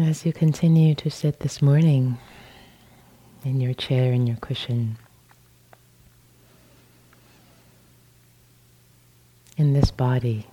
As 0.00 0.24
you 0.24 0.32
continue 0.32 0.94
to 0.94 1.10
sit 1.10 1.40
this 1.40 1.60
morning 1.60 2.16
in 3.44 3.60
your 3.60 3.74
chair, 3.74 4.14
in 4.14 4.26
your 4.26 4.38
cushion, 4.38 4.96
in 9.58 9.74
this 9.74 9.90
body, 9.90 10.46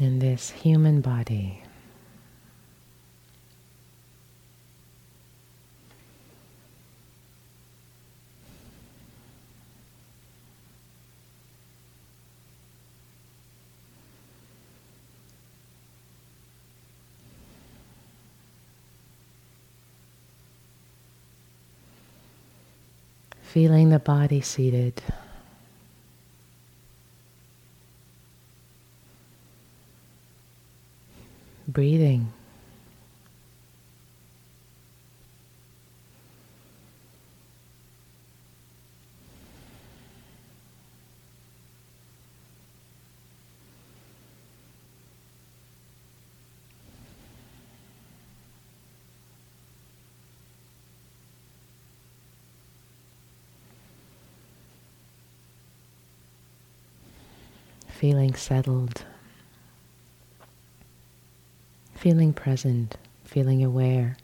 in 0.00 0.18
this 0.18 0.50
human 0.50 1.00
body. 1.00 1.59
Feeling 23.52 23.88
the 23.88 23.98
body 23.98 24.40
seated. 24.42 25.02
Breathing. 31.66 32.32
Feeling 58.00 58.34
settled, 58.34 59.04
feeling 61.94 62.32
present, 62.32 62.96
feeling 63.24 63.62
aware 63.62 64.16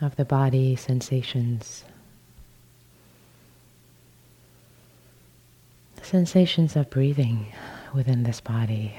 of 0.00 0.14
the 0.14 0.24
body 0.24 0.76
sensations, 0.76 1.84
the 5.96 6.04
sensations 6.04 6.76
of 6.76 6.88
breathing 6.90 7.52
within 7.92 8.22
this 8.22 8.40
body. 8.40 8.94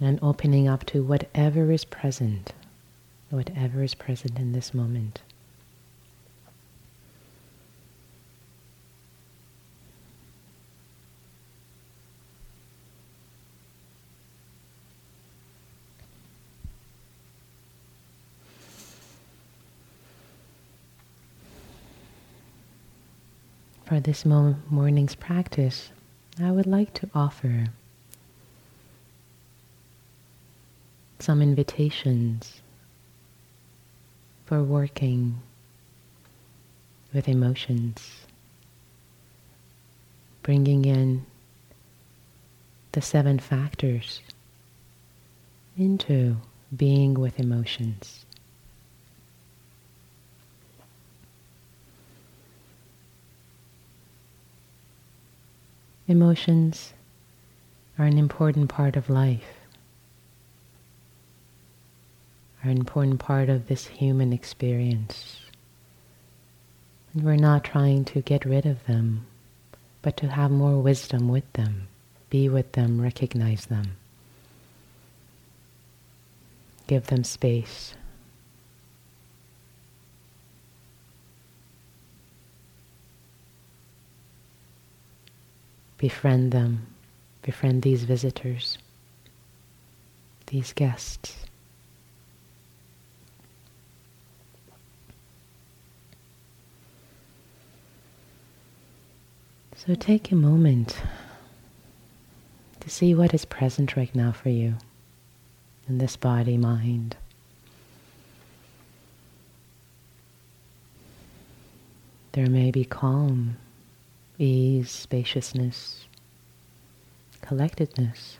And 0.00 0.18
opening 0.22 0.66
up 0.66 0.86
to 0.86 1.02
whatever 1.02 1.70
is 1.70 1.84
present 1.84 2.54
whatever 3.30 3.82
is 3.82 3.94
present 3.94 4.38
in 4.38 4.52
this 4.52 4.72
moment. 4.72 5.20
For 23.84 24.00
this 24.00 24.24
moment, 24.24 24.70
morning's 24.70 25.14
practice, 25.14 25.90
I 26.42 26.50
would 26.50 26.66
like 26.66 26.92
to 26.94 27.08
offer 27.14 27.68
some 31.20 31.40
invitations 31.40 32.60
for 34.46 34.62
working 34.62 35.42
with 37.12 37.28
emotions, 37.28 38.08
bringing 40.42 40.84
in 40.84 41.26
the 42.92 43.02
seven 43.02 43.38
factors 43.38 44.20
into 45.76 46.36
being 46.74 47.14
with 47.14 47.38
emotions. 47.40 48.24
Emotions 56.08 56.94
are 57.98 58.04
an 58.04 58.16
important 58.16 58.68
part 58.68 58.94
of 58.94 59.10
life. 59.10 59.55
Are 62.66 62.70
an 62.70 62.78
important 62.78 63.20
part 63.20 63.48
of 63.48 63.68
this 63.68 63.86
human 63.86 64.32
experience. 64.32 65.40
And 67.14 67.22
we're 67.22 67.36
not 67.36 67.62
trying 67.62 68.04
to 68.06 68.22
get 68.22 68.44
rid 68.44 68.66
of 68.66 68.84
them, 68.86 69.26
but 70.02 70.16
to 70.18 70.28
have 70.28 70.50
more 70.50 70.80
wisdom 70.80 71.28
with 71.28 71.50
them, 71.52 71.86
be 72.28 72.48
with 72.48 72.72
them, 72.72 73.00
recognize 73.00 73.66
them, 73.66 73.92
give 76.88 77.06
them 77.06 77.22
space. 77.22 77.94
Befriend 85.98 86.52
them, 86.52 86.86
befriend 87.42 87.82
these 87.82 88.04
visitors, 88.04 88.76
these 90.48 90.72
guests. 90.72 91.45
So 99.86 99.94
take 99.94 100.32
a 100.32 100.34
moment 100.34 101.00
to 102.80 102.90
see 102.90 103.14
what 103.14 103.32
is 103.32 103.44
present 103.44 103.96
right 103.96 104.12
now 104.16 104.32
for 104.32 104.48
you 104.48 104.74
in 105.88 105.98
this 105.98 106.16
body, 106.16 106.56
mind. 106.56 107.16
There 112.32 112.48
may 112.48 112.72
be 112.72 112.84
calm, 112.84 113.58
ease, 114.38 114.90
spaciousness, 114.90 116.06
collectedness. 117.40 118.38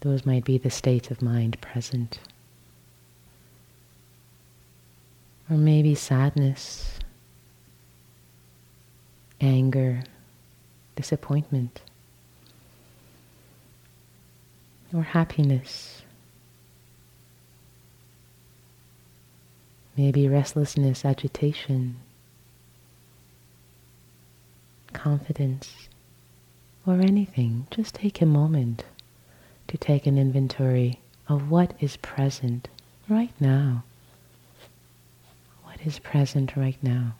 Those 0.00 0.26
might 0.26 0.44
be 0.44 0.58
the 0.58 0.68
states 0.68 1.10
of 1.10 1.22
mind 1.22 1.58
present. 1.62 2.18
Or 5.48 5.56
maybe 5.56 5.94
sadness, 5.94 6.98
anger, 9.44 10.02
disappointment, 10.96 11.82
or 14.92 15.02
happiness. 15.02 16.02
Maybe 19.96 20.28
restlessness, 20.28 21.04
agitation, 21.04 21.96
confidence, 24.92 25.88
or 26.86 26.94
anything. 26.94 27.66
Just 27.70 27.96
take 27.96 28.20
a 28.20 28.26
moment 28.26 28.84
to 29.68 29.78
take 29.78 30.06
an 30.06 30.18
inventory 30.18 31.00
of 31.28 31.50
what 31.50 31.74
is 31.80 31.96
present 31.98 32.68
right 33.08 33.32
now. 33.40 33.84
What 35.64 35.78
is 35.84 35.98
present 35.98 36.56
right 36.56 36.78
now? 36.82 37.14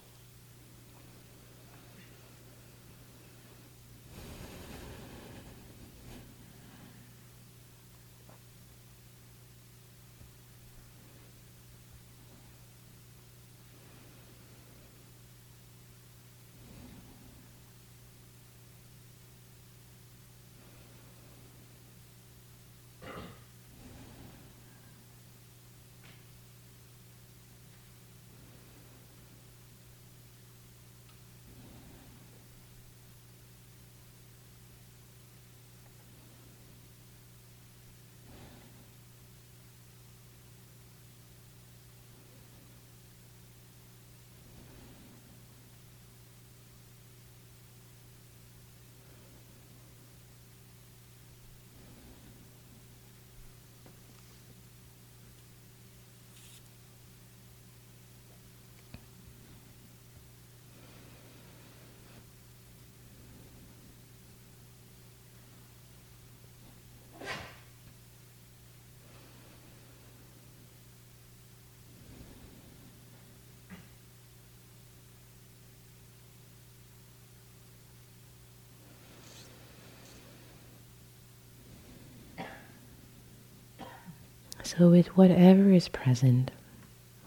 So 84.64 84.88
with 84.88 85.08
whatever 85.08 85.70
is 85.72 85.88
present, 85.88 86.50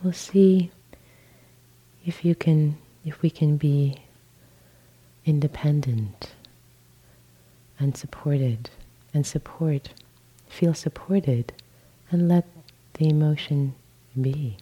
we'll 0.02 0.12
see 0.12 0.72
if 2.04 2.24
you 2.24 2.34
can 2.34 2.78
if 3.04 3.22
we 3.22 3.30
can 3.30 3.56
be 3.56 4.02
independent 5.24 6.32
and 7.78 7.96
supported 7.96 8.70
and 9.14 9.24
support 9.24 9.90
feel 10.48 10.74
supported 10.74 11.52
and 12.10 12.28
let 12.28 12.44
the 12.94 13.08
emotion 13.08 13.74
be. 14.20 14.56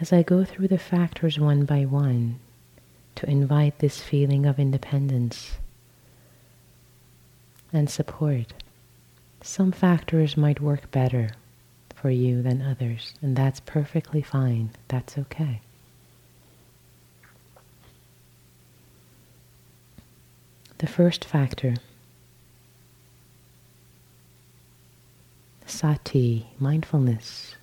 As 0.00 0.12
I 0.12 0.22
go 0.22 0.44
through 0.44 0.68
the 0.68 0.78
factors 0.78 1.40
one 1.40 1.64
by 1.64 1.86
one 1.86 2.38
to 3.16 3.28
invite 3.28 3.80
this 3.80 4.00
feeling 4.00 4.46
of 4.46 4.60
independence 4.60 5.56
and 7.72 7.88
support, 7.88 8.52
some 9.42 9.72
factors 9.72 10.36
might 10.36 10.60
work 10.60 10.90
better 10.90 11.30
for 11.94 12.10
you 12.10 12.42
than 12.42 12.60
others, 12.62 13.14
and 13.22 13.36
that's 13.36 13.60
perfectly 13.60 14.22
fine. 14.22 14.70
That's 14.88 15.16
okay. 15.16 15.60
The 20.78 20.86
first 20.88 21.24
factor, 21.24 21.76
sati, 25.64 26.48
mindfulness. 26.58 27.54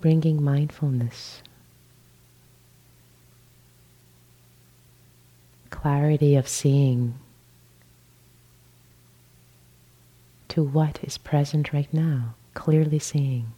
Bringing 0.00 0.42
mindfulness, 0.42 1.42
clarity 5.80 6.36
of 6.36 6.48
seeing 6.48 7.14
to 10.48 10.62
what 10.62 10.98
is 11.02 11.18
present 11.18 11.72
right 11.72 11.92
now, 11.92 12.34
clearly 12.54 12.98
seeing 12.98 13.52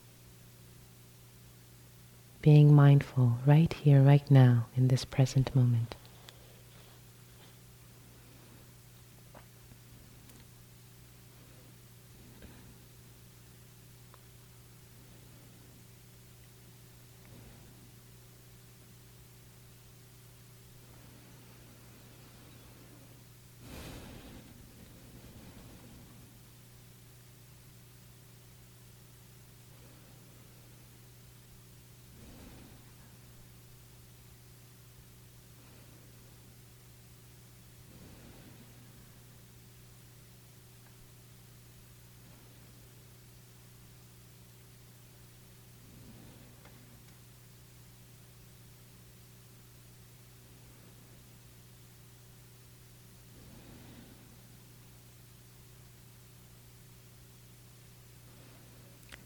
being 2.43 2.75
mindful 2.75 3.39
right 3.47 3.73
here, 3.73 4.01
right 4.01 4.31
now, 4.31 4.67
in 4.77 4.89
this 4.89 5.05
present 5.05 5.55
moment. 5.55 5.95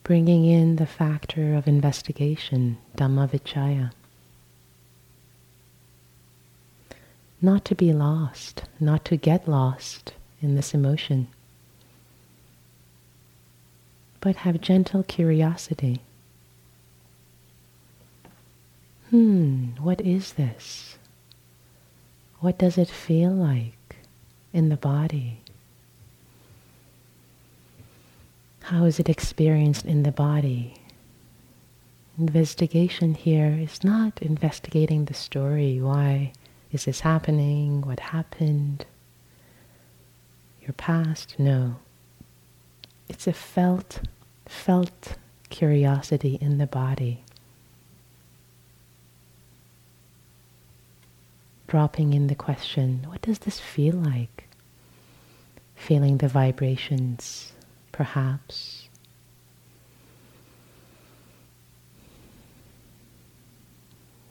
Bringing 0.04 0.44
in 0.44 0.76
the 0.76 0.86
factor 0.86 1.54
of 1.54 1.68
investigation, 1.68 2.78
Dhammavicaya. 2.96 3.92
Not 7.40 7.64
to 7.66 7.74
be 7.74 7.92
lost, 7.92 8.64
not 8.80 9.04
to 9.06 9.16
get 9.16 9.48
lost 9.48 10.14
in 10.40 10.54
this 10.54 10.74
emotion, 10.74 11.28
but 14.20 14.36
have 14.36 14.60
gentle 14.60 15.02
curiosity. 15.02 16.00
Hmm, 19.10 19.70
what 19.80 20.00
is 20.00 20.34
this? 20.34 20.96
What 22.40 22.58
does 22.58 22.78
it 22.78 22.88
feel 22.88 23.30
like 23.30 23.96
in 24.52 24.68
the 24.68 24.76
body? 24.76 25.40
How 28.72 28.84
is 28.84 28.98
it 28.98 29.10
experienced 29.10 29.84
in 29.84 30.02
the 30.02 30.10
body? 30.10 30.76
Investigation 32.18 33.12
here 33.12 33.54
is 33.60 33.84
not 33.84 34.22
investigating 34.22 35.04
the 35.04 35.12
story. 35.12 35.78
Why 35.78 36.32
is 36.70 36.86
this 36.86 37.00
happening? 37.00 37.82
What 37.82 38.00
happened? 38.00 38.86
Your 40.62 40.72
past? 40.72 41.34
No. 41.38 41.76
It's 43.10 43.26
a 43.26 43.34
felt, 43.34 44.00
felt 44.46 45.18
curiosity 45.50 46.38
in 46.40 46.56
the 46.56 46.66
body. 46.66 47.24
Dropping 51.66 52.14
in 52.14 52.28
the 52.28 52.34
question, 52.34 53.04
what 53.06 53.20
does 53.20 53.40
this 53.40 53.60
feel 53.60 53.96
like? 53.96 54.48
Feeling 55.76 56.16
the 56.16 56.28
vibrations 56.28 57.52
perhaps. 57.92 58.88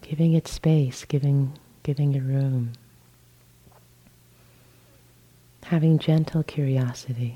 Giving 0.01 0.33
it 0.33 0.47
space, 0.47 1.05
giving, 1.05 1.57
giving 1.83 2.15
it 2.15 2.19
room. 2.19 2.73
Having 5.63 5.99
gentle 5.99 6.43
curiosity. 6.43 7.35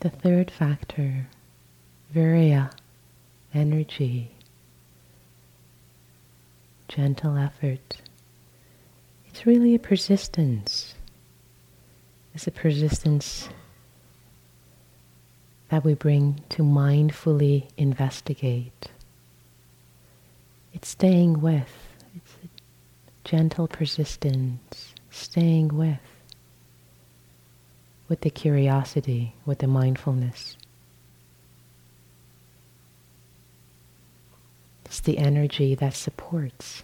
The 0.00 0.10
third 0.10 0.50
factor, 0.50 1.26
virya, 2.14 2.72
energy, 3.52 4.30
gentle 6.88 7.36
effort. 7.36 7.98
It's 9.28 9.44
really 9.44 9.74
a 9.74 9.78
persistence. 9.78 10.94
It's 12.34 12.46
a 12.46 12.50
persistence 12.50 13.50
that 15.68 15.84
we 15.84 15.94
bring 15.94 16.42
to 16.48 16.62
mindfully 16.62 17.68
investigate. 17.76 18.88
It's 20.72 20.88
staying 20.88 21.42
with. 21.42 21.70
It's 22.16 22.32
a 22.44 22.48
gentle 23.28 23.68
persistence, 23.68 24.94
staying 25.10 25.68
with 25.68 26.00
with 28.10 28.22
the 28.22 28.28
curiosity, 28.28 29.36
with 29.46 29.60
the 29.60 29.68
mindfulness. 29.68 30.56
It's 34.84 34.98
the 34.98 35.16
energy 35.16 35.76
that 35.76 35.94
supports 35.94 36.82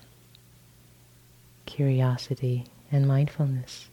curiosity 1.67 2.67
and 2.93 3.09
mindfulness. 3.09 3.89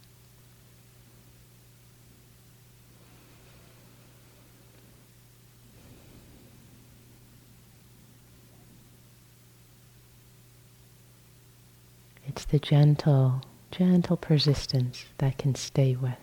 It's 12.28 12.46
the 12.46 12.60
gentle, 12.60 13.42
gentle 13.72 14.18
persistence 14.18 15.06
that 15.18 15.40
can 15.40 15.56
stay 15.56 15.96
with 15.96 16.14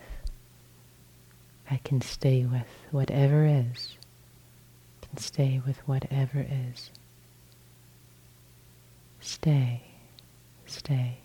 I 1.71 1.77
can 1.85 2.01
stay 2.01 2.45
with 2.45 2.67
whatever 2.91 3.47
is. 3.47 3.97
Can 5.03 5.19
stay 5.19 5.63
with 5.65 5.79
whatever 5.87 6.45
is. 6.51 6.91
Stay, 9.21 9.83
stay, 10.67 11.19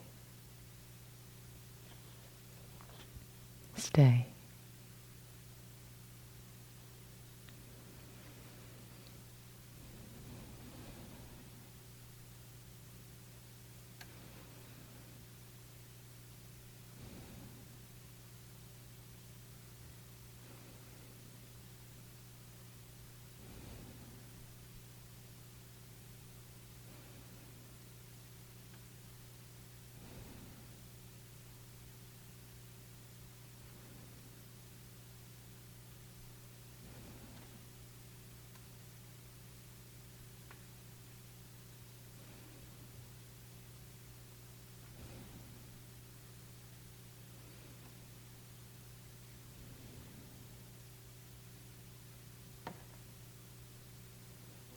stay. 3.75 4.27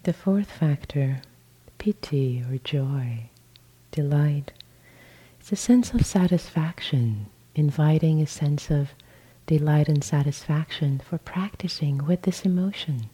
The 0.08 0.14
fourth 0.14 0.50
factor, 0.50 1.20
piti 1.76 2.42
or 2.48 2.56
joy, 2.64 3.24
delight, 3.90 4.52
is 5.38 5.52
a 5.52 5.56
sense 5.56 5.92
of 5.92 6.06
satisfaction, 6.06 7.26
inviting 7.54 8.22
a 8.22 8.26
sense 8.26 8.70
of 8.70 8.94
delight 9.46 9.86
and 9.86 10.02
satisfaction 10.02 10.98
for 10.98 11.18
practicing 11.18 12.06
with 12.06 12.22
this 12.22 12.46
emotion, 12.46 13.10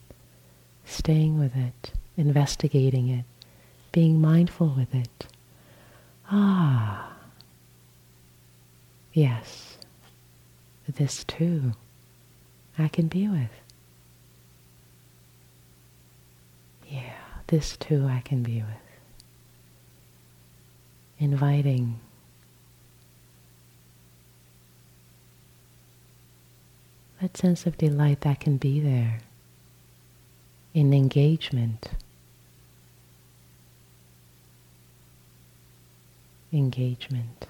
staying 0.84 1.36
with 1.36 1.56
it, 1.56 1.94
investigating 2.16 3.08
it, 3.08 3.24
being 3.90 4.20
mindful 4.20 4.68
with 4.68 4.94
it. 4.94 5.26
Ah, 6.30 7.12
yes, 9.12 9.78
this 10.86 11.24
too 11.24 11.72
I 12.78 12.86
can 12.86 13.08
be 13.08 13.26
with. 13.26 13.63
This 17.46 17.76
too 17.76 18.06
I 18.06 18.20
can 18.20 18.42
be 18.42 18.56
with. 18.56 18.82
Inviting 21.18 22.00
that 27.20 27.36
sense 27.36 27.66
of 27.66 27.78
delight 27.78 28.22
that 28.22 28.40
can 28.40 28.56
be 28.56 28.80
there 28.80 29.20
in 30.74 30.92
engagement. 30.92 31.90
Engagement. 36.52 37.46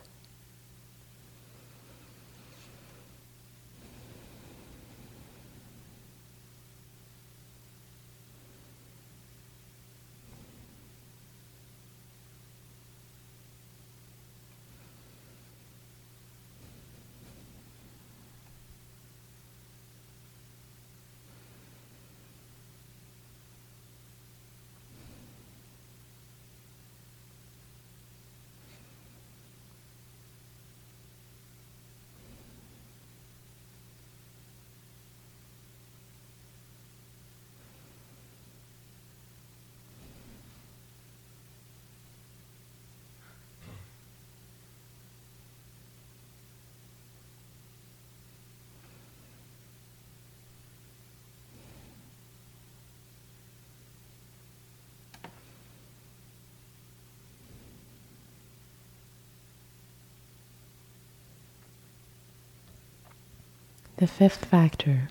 The 64.04 64.08
fifth 64.08 64.44
factor, 64.44 65.08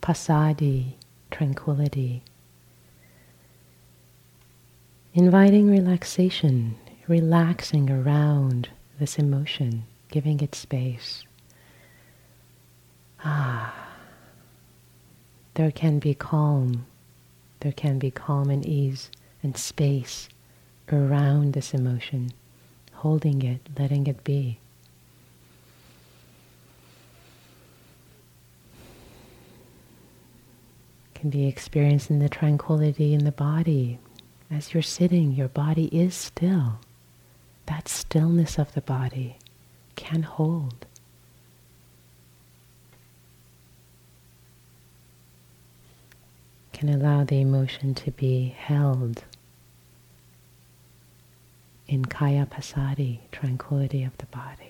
passaddhi, 0.00 0.92
tranquility. 1.32 2.22
Inviting 5.14 5.68
relaxation, 5.68 6.76
relaxing 7.08 7.90
around 7.90 8.68
this 9.00 9.18
emotion, 9.18 9.82
giving 10.12 10.38
it 10.38 10.54
space. 10.54 11.24
Ah, 13.24 13.74
there 15.54 15.72
can 15.72 15.98
be 15.98 16.14
calm, 16.14 16.86
there 17.58 17.72
can 17.72 17.98
be 17.98 18.12
calm 18.12 18.48
and 18.48 18.64
ease 18.64 19.10
and 19.42 19.56
space 19.56 20.28
around 20.92 21.54
this 21.54 21.74
emotion, 21.74 22.30
holding 22.92 23.42
it, 23.42 23.68
letting 23.76 24.06
it 24.06 24.22
be. 24.22 24.60
Can 31.26 31.30
be 31.32 31.48
experienced 31.48 32.08
in 32.08 32.20
the 32.20 32.28
tranquility 32.28 33.12
in 33.12 33.24
the 33.24 33.32
body. 33.32 33.98
As 34.48 34.72
you're 34.72 34.80
sitting, 34.80 35.32
your 35.32 35.48
body 35.48 35.86
is 35.86 36.14
still. 36.14 36.78
That 37.66 37.88
stillness 37.88 38.60
of 38.60 38.72
the 38.74 38.80
body 38.80 39.36
can 39.96 40.22
hold. 40.22 40.86
Can 46.72 46.88
allow 46.90 47.24
the 47.24 47.40
emotion 47.40 47.92
to 47.94 48.12
be 48.12 48.54
held 48.56 49.24
in 51.88 52.04
kaya 52.04 52.46
passaddhi, 52.48 53.18
tranquility 53.32 54.04
of 54.04 54.16
the 54.18 54.26
body. 54.26 54.65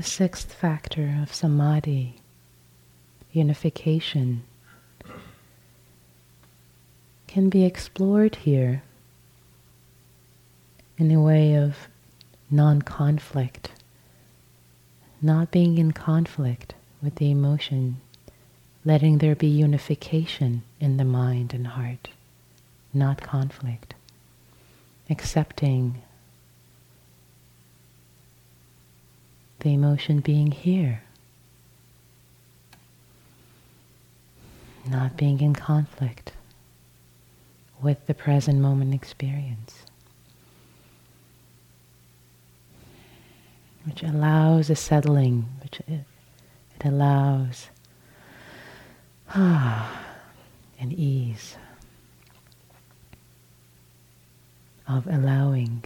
The 0.00 0.06
sixth 0.06 0.54
factor 0.54 1.18
of 1.20 1.34
samadhi, 1.34 2.14
unification, 3.32 4.42
can 7.26 7.50
be 7.50 7.66
explored 7.66 8.34
here 8.36 8.82
in 10.96 11.10
a 11.10 11.20
way 11.20 11.54
of 11.54 11.76
non-conflict, 12.50 13.72
not 15.20 15.50
being 15.50 15.76
in 15.76 15.92
conflict 15.92 16.72
with 17.02 17.16
the 17.16 17.30
emotion, 17.30 18.00
letting 18.86 19.18
there 19.18 19.36
be 19.36 19.48
unification 19.48 20.62
in 20.80 20.96
the 20.96 21.04
mind 21.04 21.52
and 21.52 21.66
heart, 21.66 22.08
not 22.94 23.20
conflict, 23.20 23.92
accepting 25.10 26.00
the 29.60 29.74
emotion 29.74 30.20
being 30.20 30.50
here, 30.50 31.02
not 34.88 35.16
being 35.16 35.40
in 35.40 35.54
conflict 35.54 36.32
with 37.82 38.06
the 38.06 38.14
present 38.14 38.58
moment 38.58 38.94
experience. 38.94 39.84
Which 43.84 44.02
allows 44.02 44.68
a 44.68 44.76
settling, 44.76 45.48
which 45.62 45.80
it, 45.80 46.04
it 46.74 46.84
allows 46.84 47.68
ah, 49.34 50.04
an 50.78 50.92
ease 50.92 51.56
of 54.86 55.06
allowing 55.06 55.84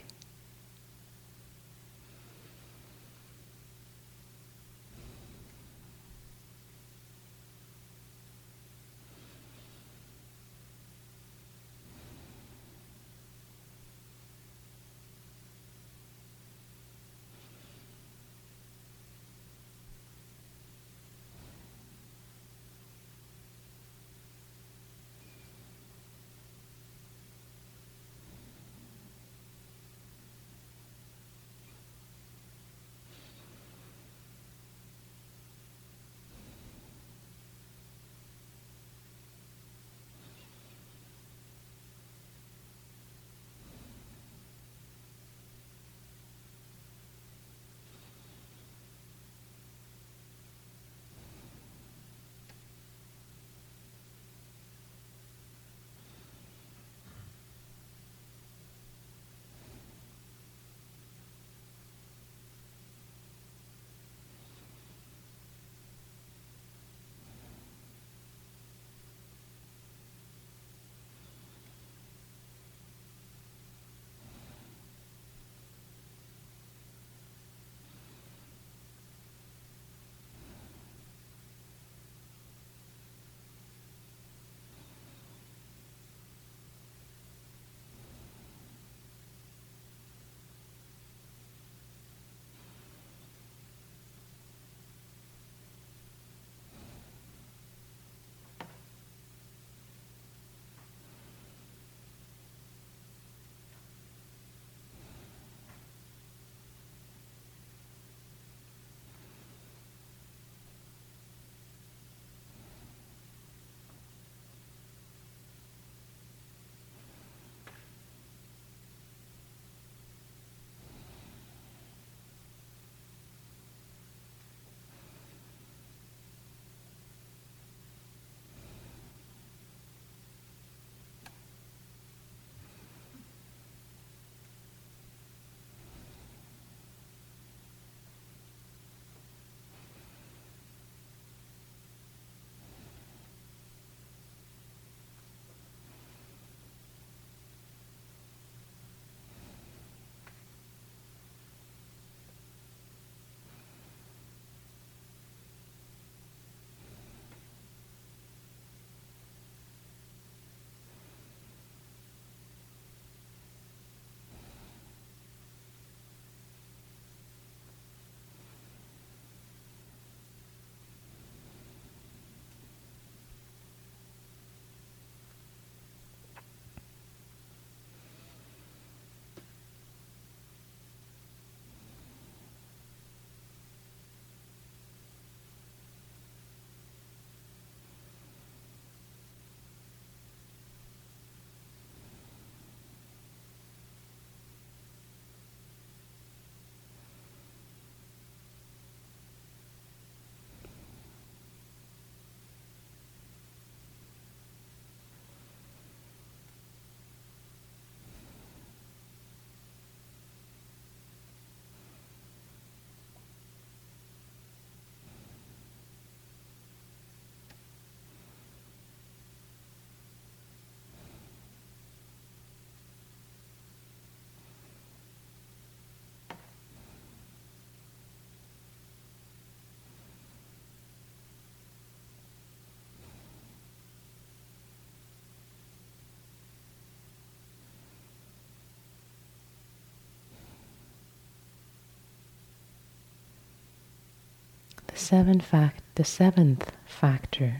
The 244.95 245.01
seven 245.01 245.41
fact 245.41 245.83
the 245.97 246.05
seventh 246.05 246.71
factor, 246.87 247.59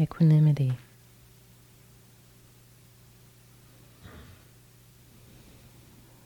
equanimity. 0.00 0.72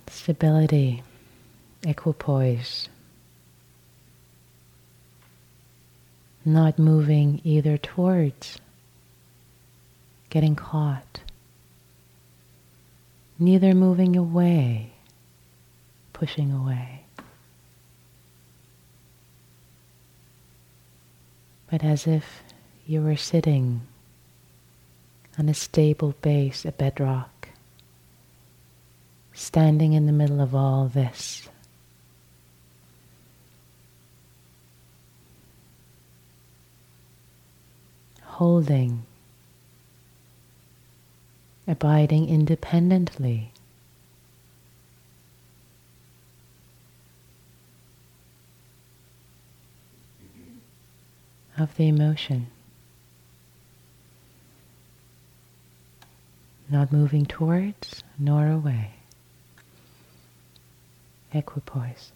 Stability, 0.08 1.02
equipoise, 1.86 2.88
not 6.42 6.78
moving 6.78 7.42
either 7.44 7.76
towards 7.76 8.58
getting 10.30 10.56
caught, 10.56 11.20
neither 13.38 13.74
moving 13.74 14.16
away, 14.16 14.92
pushing 16.14 16.50
away. 16.50 17.04
But 21.74 21.82
as 21.82 22.06
if 22.06 22.44
you 22.86 23.02
were 23.02 23.16
sitting 23.16 23.80
on 25.36 25.48
a 25.48 25.54
stable 25.54 26.14
base, 26.22 26.64
a 26.64 26.70
bedrock, 26.70 27.48
standing 29.32 29.92
in 29.92 30.06
the 30.06 30.12
middle 30.12 30.40
of 30.40 30.54
all 30.54 30.86
this. 30.86 31.48
Holding 38.22 39.02
abiding 41.66 42.28
independently. 42.28 43.50
Of 51.64 51.76
the 51.76 51.88
emotion. 51.88 52.46
Not 56.68 56.92
moving 56.92 57.24
towards 57.24 58.04
nor 58.18 58.46
away. 58.48 58.90
Equipoise. 61.32 62.12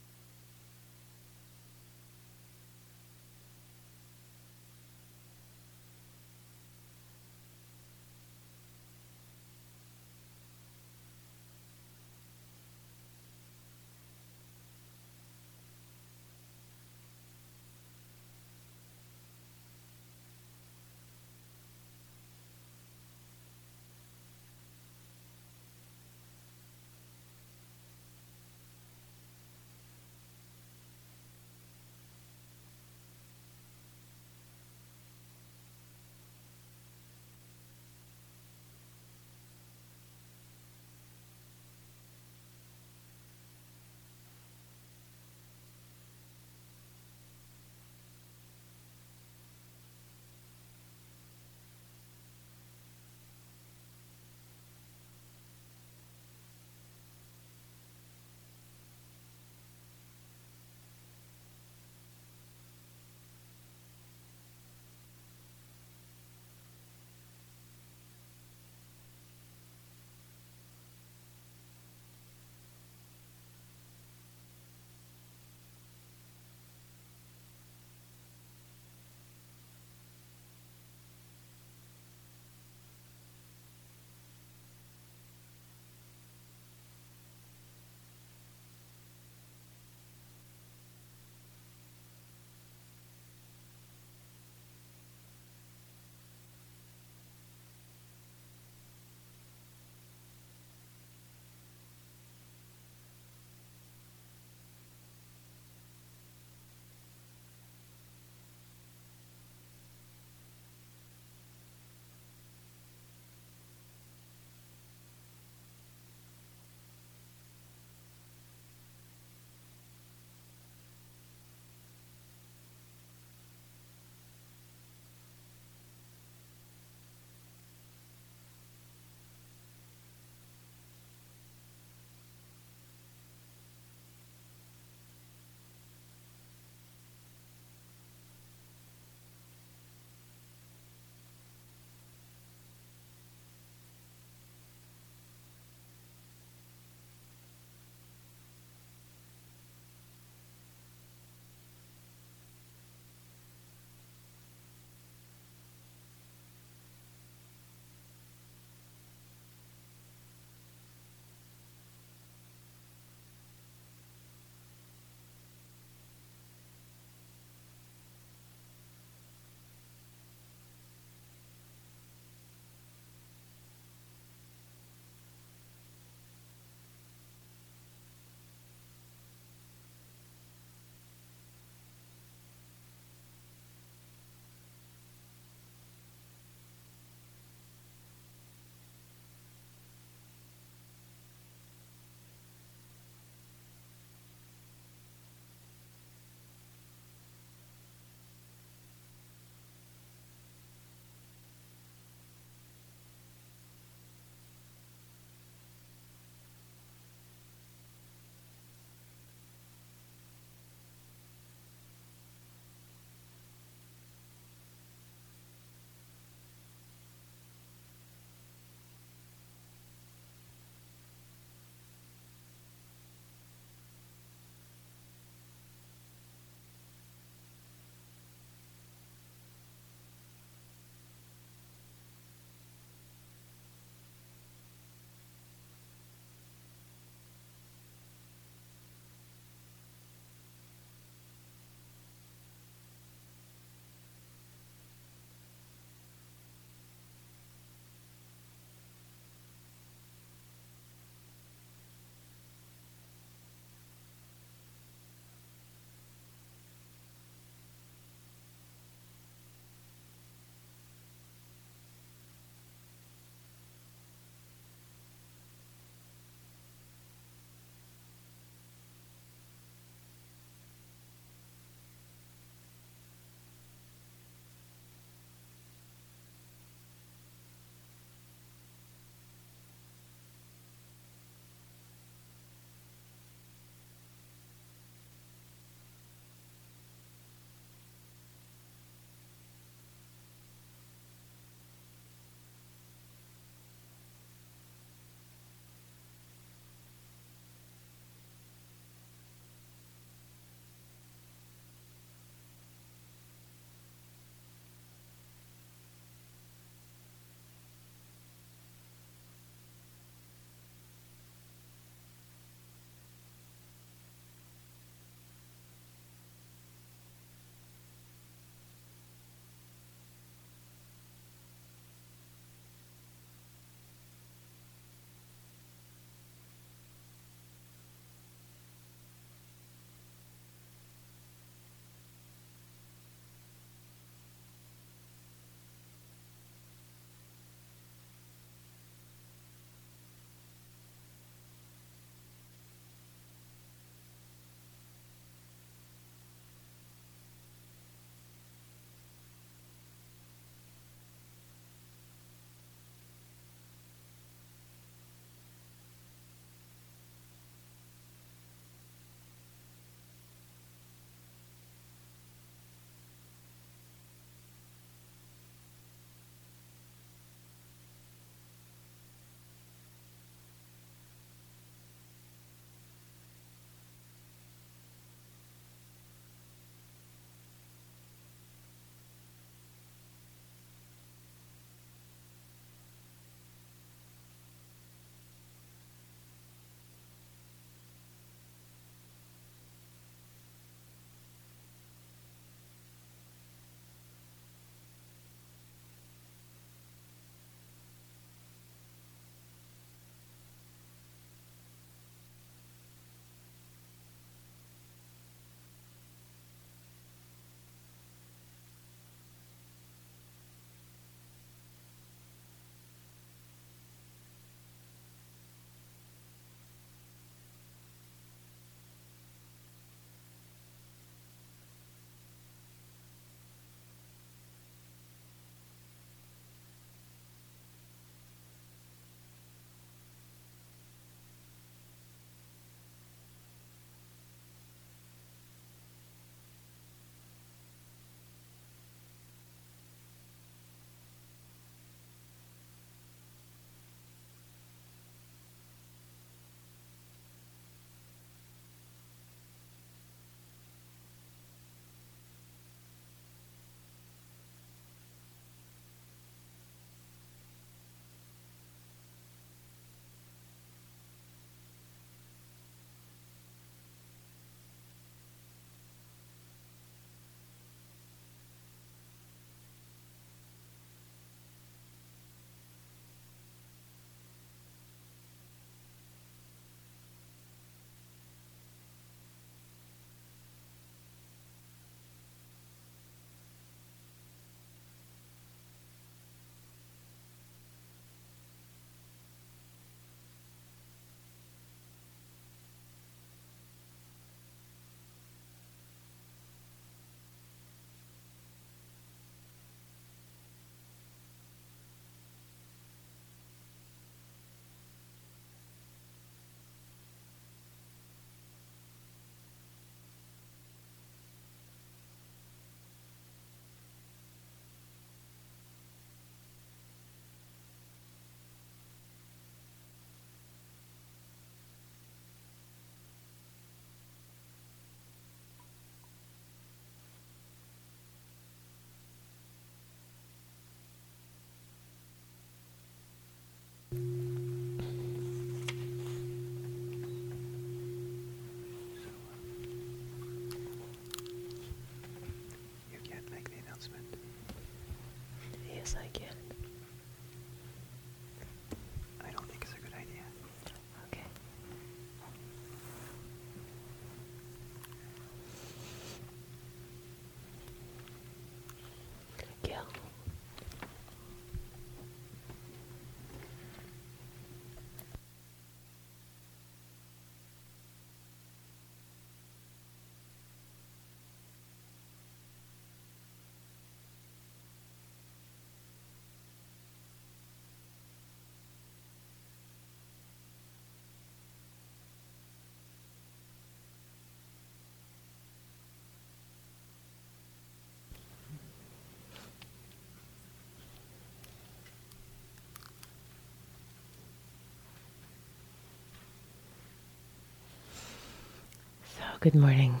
Good 599.42 599.54
morning. 599.56 600.00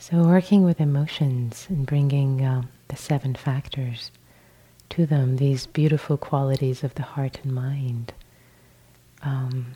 So, 0.00 0.24
working 0.24 0.64
with 0.64 0.80
emotions 0.80 1.68
and 1.68 1.86
bringing 1.86 2.44
uh, 2.44 2.62
the 2.88 2.96
seven 2.96 3.36
factors 3.36 4.10
to 4.90 5.06
them, 5.06 5.36
these 5.36 5.68
beautiful 5.68 6.16
qualities 6.16 6.82
of 6.82 6.96
the 6.96 7.04
heart 7.04 7.38
and 7.44 7.54
mind. 7.54 8.12
Um, 9.22 9.74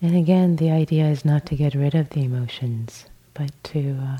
and 0.00 0.16
again, 0.16 0.56
the 0.56 0.70
idea 0.70 1.10
is 1.10 1.26
not 1.26 1.44
to 1.48 1.56
get 1.56 1.74
rid 1.74 1.94
of 1.94 2.08
the 2.08 2.24
emotions, 2.24 3.04
but 3.34 3.50
to 3.64 3.98
uh, 4.00 4.18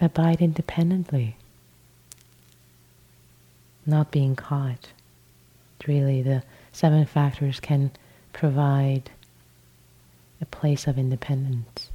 abide 0.00 0.40
independently, 0.40 1.36
not 3.86 4.10
being 4.10 4.34
caught. 4.34 4.88
Really, 5.86 6.20
the 6.20 6.42
seven 6.76 7.06
factors 7.06 7.58
can 7.58 7.90
provide 8.34 9.10
a 10.42 10.44
place 10.44 10.86
of 10.86 10.98
independence. 10.98 11.88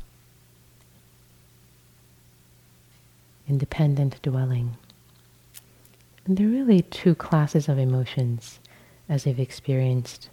Independent 3.48 4.20
dwelling. 4.24 4.76
And 6.26 6.36
there 6.36 6.48
are 6.48 6.50
really 6.50 6.82
two 6.82 7.14
classes 7.14 7.70
of 7.70 7.78
emotions 7.78 8.60
as 9.08 9.28
we've 9.28 9.40
experienced. 9.40 10.32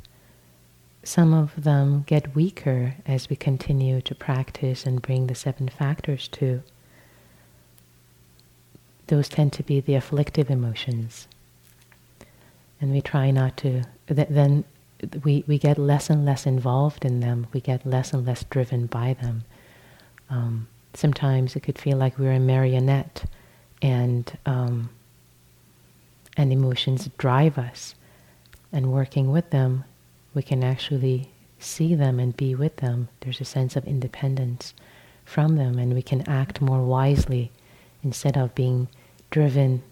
Some 1.03 1.35
of 1.35 1.65
them 1.65 2.05
get 2.07 2.35
weaker 2.35 2.95
as 3.05 3.29
we 3.29 3.37
continue 3.37 4.01
to 4.01 4.15
practice 4.15 4.87
and 4.87 5.03
bring 5.03 5.27
the 5.27 5.35
seven 5.35 5.69
factors 5.69 6.27
to. 6.29 6.63
Those 9.09 9.29
tend 9.29 9.53
to 9.55 9.63
be 9.63 9.81
the 9.81 9.95
afflictive 9.95 10.51
emotions. 10.51 11.29
And 12.81 12.93
we 12.93 13.01
try 13.01 13.31
not 13.31 13.57
to, 13.59 13.83
then 14.07 14.65
we, 15.25 15.45
we 15.47 15.59
get 15.59 15.79
less 15.79 16.11
and 16.11 16.25
less 16.25 16.47
involved 16.47 17.05
in 17.05 17.21
them. 17.21 17.47
We 17.53 17.61
get 17.61 17.87
less 17.87 18.13
and 18.13 18.27
less 18.27 18.45
driven 18.45 18.87
by 18.87 19.15
them. 19.21 19.45
Um, 20.31 20.69
sometimes 20.95 21.57
it 21.57 21.63
could 21.63 21.79
feel 21.79 21.97
like 21.97 22.19
we're 22.19 22.33
a 22.33 22.41
marionette, 22.41 23.25
and 23.81 24.37
um, 24.45 24.91
and 26.37 26.53
emotions 26.53 27.09
drive 27.19 27.59
us. 27.59 27.95
And 28.73 28.93
working 28.93 29.31
with 29.31 29.51
them, 29.51 29.85
we 30.35 30.43
can 30.43 30.63
actually 30.63 31.31
see 31.59 31.95
them 31.95 32.21
and 32.21 32.37
be 32.37 32.55
with 32.55 32.77
them. 32.77 33.09
There's 33.21 33.41
a 33.41 33.45
sense 33.45 33.77
of 33.77 33.87
independence 33.87 34.75
from 35.25 35.57
them, 35.57 35.79
and 35.79 35.95
we 35.95 36.03
can 36.03 36.29
act 36.29 36.61
more 36.61 36.83
wisely 36.85 37.51
instead 38.03 38.37
of 38.37 38.55
being 38.55 38.89
driven 39.31 39.83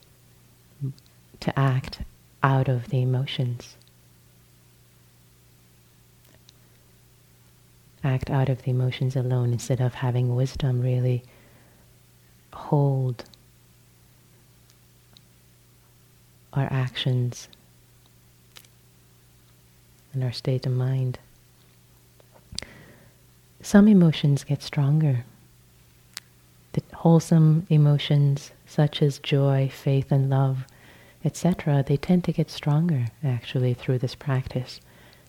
to 1.40 1.58
act 1.58 2.00
out 2.42 2.68
of 2.68 2.88
the 2.88 3.02
emotions. 3.02 3.76
act 8.06 8.30
out 8.30 8.48
of 8.48 8.62
the 8.62 8.70
emotions 8.70 9.16
alone 9.16 9.52
instead 9.52 9.80
of 9.80 9.94
having 9.94 10.34
wisdom 10.34 10.80
really 10.80 11.22
hold 12.52 13.24
our 16.52 16.68
actions 16.70 17.48
and 20.12 20.22
our 20.24 20.32
state 20.32 20.64
of 20.64 20.72
mind. 20.72 21.18
Some 23.60 23.88
emotions 23.88 24.44
get 24.44 24.62
stronger. 24.62 25.24
The 26.72 26.82
wholesome 26.94 27.66
emotions 27.68 28.52
such 28.66 29.02
as 29.02 29.18
joy, 29.18 29.68
faith, 29.72 30.12
and 30.12 30.30
love, 30.30 30.66
etc., 31.26 31.84
they 31.84 31.96
tend 31.96 32.22
to 32.22 32.32
get 32.32 32.48
stronger 32.48 33.06
actually 33.24 33.74
through 33.74 33.98
this 33.98 34.14
practice, 34.14 34.80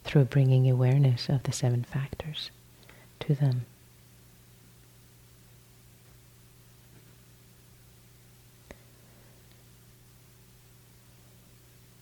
through 0.03 0.25
bringing 0.25 0.69
awareness 0.69 1.27
of 1.27 1.41
the 1.43 1.51
seven 1.51 1.83
factors 1.83 2.51
to 3.19 3.33
them. 3.33 3.65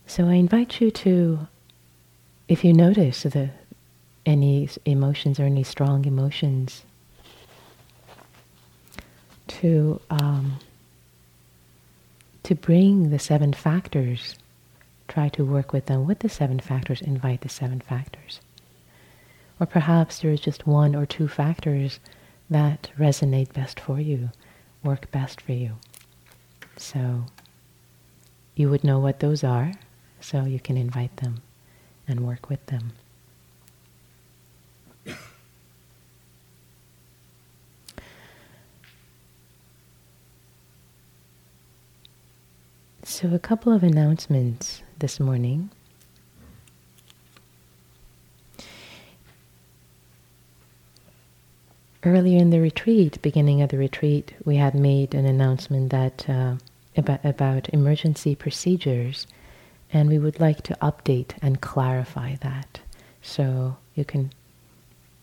So 0.06 0.28
I 0.28 0.34
invite 0.34 0.80
you 0.80 0.90
to, 0.90 1.48
if 2.48 2.64
you 2.64 2.74
notice 2.74 3.22
the, 3.22 3.50
any 4.26 4.68
emotions 4.84 5.40
or 5.40 5.44
any 5.44 5.62
strong 5.62 6.04
emotions, 6.04 6.82
to 9.48 10.00
um, 10.10 10.58
to 12.46 12.54
bring 12.54 13.10
the 13.10 13.18
seven 13.18 13.52
factors, 13.52 14.36
try 15.08 15.28
to 15.28 15.44
work 15.44 15.72
with 15.72 15.86
them 15.86 16.06
with 16.06 16.20
the 16.20 16.28
seven 16.28 16.60
factors, 16.60 17.02
invite 17.02 17.40
the 17.40 17.48
seven 17.48 17.80
factors. 17.80 18.40
Or 19.58 19.66
perhaps 19.66 20.20
there 20.20 20.30
is 20.30 20.38
just 20.38 20.64
one 20.64 20.94
or 20.94 21.06
two 21.06 21.26
factors 21.26 21.98
that 22.48 22.88
resonate 22.96 23.52
best 23.52 23.80
for 23.80 23.98
you, 23.98 24.30
work 24.84 25.10
best 25.10 25.40
for 25.40 25.54
you. 25.54 25.72
So 26.76 27.26
you 28.54 28.70
would 28.70 28.84
know 28.84 29.00
what 29.00 29.18
those 29.18 29.42
are, 29.42 29.72
so 30.20 30.44
you 30.44 30.60
can 30.60 30.76
invite 30.76 31.16
them 31.16 31.42
and 32.06 32.20
work 32.20 32.48
with 32.48 32.64
them. 32.66 32.92
So, 43.08 43.32
a 43.32 43.38
couple 43.38 43.72
of 43.72 43.84
announcements 43.84 44.82
this 44.98 45.20
morning. 45.20 45.70
earlier 52.02 52.40
in 52.40 52.50
the 52.50 52.60
retreat, 52.60 53.22
beginning 53.22 53.62
of 53.62 53.70
the 53.70 53.78
retreat, 53.78 54.34
we 54.44 54.56
had 54.56 54.74
made 54.74 55.14
an 55.14 55.24
announcement 55.24 55.90
that 55.90 56.28
uh, 56.28 56.56
about, 56.96 57.24
about 57.24 57.68
emergency 57.68 58.34
procedures, 58.34 59.28
and 59.92 60.08
we 60.08 60.18
would 60.18 60.40
like 60.40 60.62
to 60.62 60.76
update 60.82 61.34
and 61.40 61.60
clarify 61.60 62.34
that. 62.40 62.80
So 63.22 63.76
you 63.94 64.04
can 64.04 64.32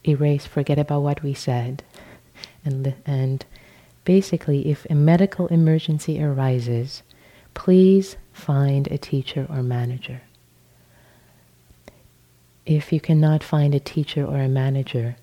erase, 0.08 0.46
forget 0.46 0.80
about 0.80 1.02
what 1.02 1.22
we 1.22 1.34
said, 1.34 1.84
and 2.64 2.96
and 3.06 3.46
basically, 4.06 4.68
if 4.72 4.86
a 4.90 4.96
medical 4.96 5.48
emergency 5.48 6.24
arises, 6.24 7.04
please 7.54 8.18
find 8.32 8.88
a 8.88 8.98
teacher 8.98 9.48
or 9.50 9.64
manager. 9.64 10.22
If 12.66 12.94
you 12.94 13.00
cannot 13.00 13.44
find 13.44 13.76
a 13.76 13.80
teacher 13.80 14.26
or 14.26 14.38
a 14.38 14.48
manager, 14.48 15.18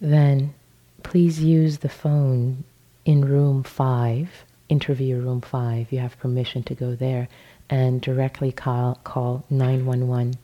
then 0.00 0.54
please 1.02 1.42
use 1.42 1.78
the 1.78 1.88
phone 1.88 2.64
in 3.04 3.24
room 3.24 3.62
five, 3.62 4.44
interview 4.68 5.16
room 5.16 5.40
five. 5.40 5.92
You 5.92 5.98
have 5.98 6.18
permission 6.18 6.62
to 6.64 6.74
go 6.74 6.94
there 6.94 7.28
and 7.68 8.00
directly 8.00 8.52
call, 8.52 9.00
call 9.04 9.44
911. 9.50 10.36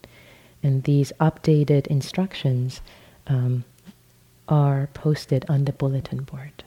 And 0.62 0.82
these 0.84 1.12
updated 1.20 1.86
instructions 1.86 2.80
um, 3.26 3.64
are 4.48 4.88
posted 4.94 5.44
on 5.48 5.64
the 5.64 5.72
bulletin 5.72 6.24
board. 6.24 6.63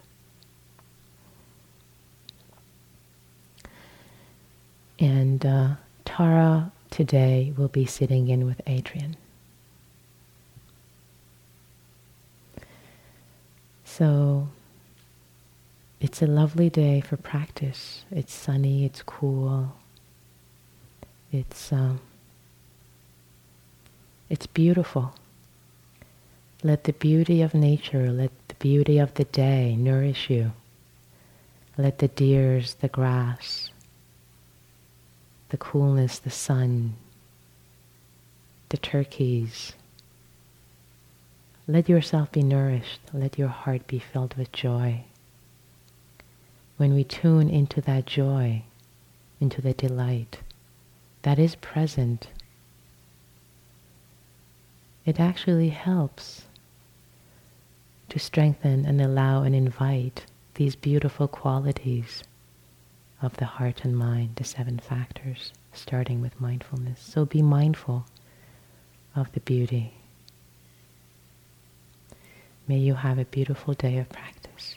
And 4.99 5.45
uh, 5.45 5.75
Tara 6.05 6.71
today 6.89 7.53
will 7.55 7.67
be 7.67 7.85
sitting 7.85 8.29
in 8.29 8.45
with 8.45 8.61
Adrian. 8.65 9.15
So 13.83 14.49
it's 15.99 16.21
a 16.21 16.27
lovely 16.27 16.69
day 16.69 17.01
for 17.01 17.17
practice. 17.17 18.05
It's 18.11 18.33
sunny, 18.33 18.85
it's 18.85 19.01
cool. 19.01 19.75
It's 21.31 21.71
um, 21.73 21.99
it's 24.29 24.45
beautiful. 24.45 25.15
Let 26.63 26.83
the 26.83 26.93
beauty 26.93 27.41
of 27.41 27.53
nature, 27.53 28.11
let 28.11 28.31
the 28.47 28.55
beauty 28.55 28.97
of 28.99 29.13
the 29.13 29.23
day 29.23 29.75
nourish 29.75 30.29
you. 30.29 30.53
Let 31.77 31.99
the 31.99 32.07
deers, 32.07 32.75
the 32.75 32.87
grass, 32.87 33.69
the 35.49 35.57
coolness, 35.57 36.19
the 36.19 36.29
sun, 36.29 36.95
the 38.69 38.77
turkeys, 38.77 39.73
let 41.67 41.89
yourself 41.89 42.31
be 42.31 42.43
nourished. 42.43 43.01
Let 43.13 43.37
your 43.37 43.49
heart 43.49 43.87
be 43.87 43.99
filled 43.99 44.35
with 44.35 44.51
joy. 44.53 45.03
When 46.77 46.93
we 46.93 47.03
tune 47.03 47.49
into 47.49 47.81
that 47.81 48.05
joy, 48.05 48.63
into 49.41 49.61
the 49.61 49.73
delight 49.73 50.39
that 51.23 51.37
is 51.37 51.55
present, 51.55 52.29
it 55.05 55.19
actually 55.19 55.69
helps 55.69 56.43
to 58.09 58.19
strengthen 58.19 58.85
and 58.85 59.01
allow 59.01 59.43
and 59.43 59.53
invite 59.53 60.25
these 60.55 60.75
beautiful 60.75 61.27
qualities 61.27 62.23
of 63.21 63.37
the 63.37 63.45
heart 63.45 63.83
and 63.83 63.97
mind, 63.97 64.35
the 64.35 64.43
seven 64.43 64.79
factors, 64.79 65.51
starting 65.73 66.21
with 66.21 66.39
mindfulness. 66.39 67.01
So 67.01 67.25
be 67.25 67.41
mindful 67.41 68.05
of 69.15 69.31
the 69.33 69.39
beauty. 69.39 69.93
May 72.67 72.77
you 72.77 72.95
have 72.95 73.17
a 73.17 73.25
beautiful 73.25 73.73
day 73.73 73.97
of 73.97 74.09
practice. 74.09 74.76